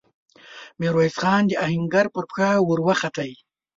ميرويس 0.79 1.15
خان 1.21 1.41
د 1.47 1.51
آهنګر 1.65 2.05
پر 2.13 2.23
پښه 2.29 2.49
ور 2.67 2.79
وخووت. 2.87 3.35